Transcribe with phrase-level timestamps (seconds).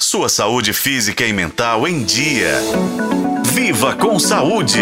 [0.00, 2.52] Sua saúde física e mental em dia.
[3.52, 4.78] Viva com saúde!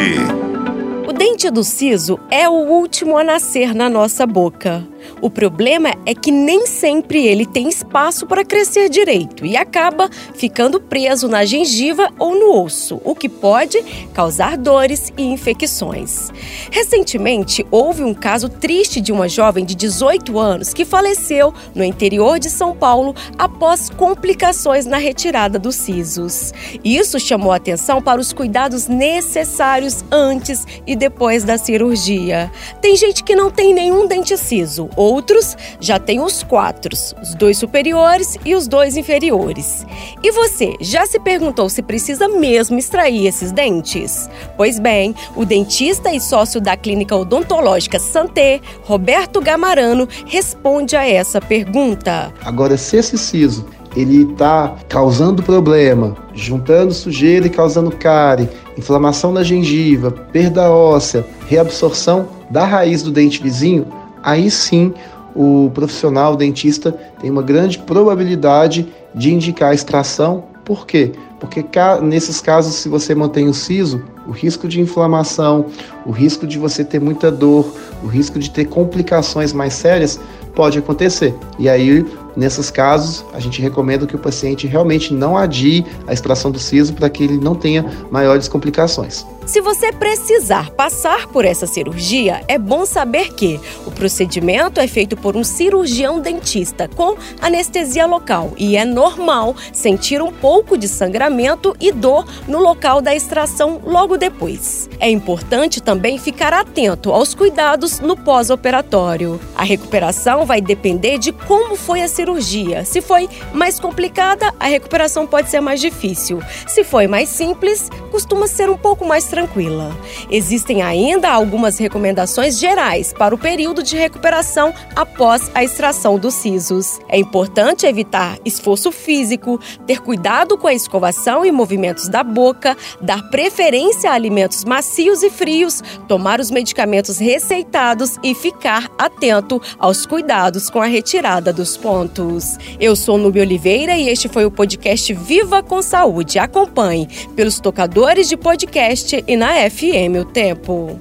[1.08, 4.87] O dente do siso é o último a nascer na nossa boca.
[5.21, 10.80] O problema é que nem sempre ele tem espaço para crescer direito e acaba ficando
[10.80, 16.30] preso na gengiva ou no osso, o que pode causar dores e infecções.
[16.71, 22.38] Recentemente, houve um caso triste de uma jovem de 18 anos que faleceu no interior
[22.38, 26.52] de São Paulo após complicações na retirada dos sisos.
[26.84, 32.51] Isso chamou atenção para os cuidados necessários antes e depois da cirurgia.
[32.80, 37.59] Tem gente que não tem nenhum dente siso, outros já têm os quatro, os dois
[37.59, 39.86] superiores e os dois inferiores.
[40.22, 44.28] E você já se perguntou se precisa mesmo extrair esses dentes?
[44.56, 51.41] Pois bem, o dentista e sócio da clínica odontológica Santé, Roberto Gamarano, responde a essa
[51.41, 52.33] pergunta.
[52.44, 53.66] Agora, se esse siso
[53.97, 62.28] ele está causando problema, juntando sujeira e causando cárie, inflamação na gengiva, perda óssea, reabsorção
[62.50, 63.86] da raiz do dente vizinho,
[64.27, 64.92] aí sim
[65.34, 70.44] o profissional o dentista tem uma grande probabilidade de indicar a extração.
[70.64, 71.12] Por quê?
[71.38, 71.64] Porque
[72.02, 75.66] nesses casos, se você mantém o siso, o risco de inflamação,
[76.04, 80.19] o risco de você ter muita dor, o risco de ter complicações mais sérias
[80.54, 81.34] pode acontecer.
[81.58, 82.04] E aí,
[82.34, 86.94] nesses casos, a gente recomenda que o paciente realmente não adie a extração do siso
[86.94, 89.24] para que ele não tenha maiores complicações.
[89.47, 95.16] Se você precisar passar por essa cirurgia, é bom saber que o procedimento é feito
[95.16, 101.77] por um cirurgião dentista com anestesia local e é normal sentir um pouco de sangramento
[101.80, 104.91] e dor no local da extração logo depois.
[104.98, 109.41] É importante também ficar atento aos cuidados no pós-operatório.
[109.55, 112.84] A recuperação vai depender de como foi a cirurgia.
[112.84, 116.42] Se foi mais complicada, a recuperação pode ser mais difícil.
[116.66, 119.95] Se foi mais simples, costuma ser um pouco mais tranquila.
[120.31, 126.99] Existem ainda algumas recomendações gerais para o período de recuperação após a extração dos sisos.
[127.06, 133.28] É importante evitar esforço físico, ter cuidado com a escovação e movimentos da boca, dar
[133.28, 140.71] preferência a alimentos macios e frios, tomar os medicamentos receitados e ficar atento aos cuidados
[140.71, 142.56] com a retirada dos pontos.
[142.81, 146.39] Eu sou Nubia Oliveira e este foi o podcast Viva com Saúde.
[146.39, 147.06] Acompanhe
[147.37, 150.98] pelos tocadores de podcast e na FM O Tempo.